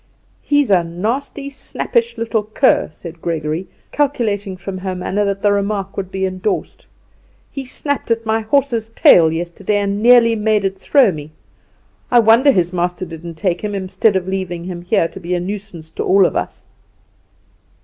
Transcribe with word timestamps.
"He's 0.41 0.71
a 0.71 0.83
nasty, 0.83 1.47
snappish 1.47 2.17
little 2.17 2.41
cur!" 2.41 2.87
said 2.89 3.21
Gregory, 3.21 3.67
calculating 3.91 4.57
from 4.57 4.79
her 4.79 4.95
manner 4.95 5.23
that 5.25 5.43
the 5.43 5.51
remark 5.51 5.95
would 5.95 6.09
be 6.09 6.25
endorsed. 6.25 6.87
"He 7.51 7.65
snapped 7.65 8.09
at 8.09 8.25
my 8.25 8.39
horse's 8.41 8.89
tail 8.89 9.31
yesterday, 9.31 9.77
and 9.77 10.01
nearly 10.01 10.33
made 10.35 10.65
it 10.65 10.79
throw 10.79 11.11
me. 11.11 11.33
I 12.09 12.17
wonder 12.17 12.51
his 12.51 12.73
master 12.73 13.05
didn't 13.05 13.35
take 13.35 13.61
him, 13.61 13.75
instead 13.75 14.15
of 14.15 14.27
leaving 14.27 14.63
him 14.63 14.81
here 14.81 15.07
to 15.07 15.19
be 15.19 15.35
a 15.35 15.39
nuisance 15.39 15.91
to 15.91 16.03
all 16.03 16.25
of 16.25 16.35
us!" 16.35 16.65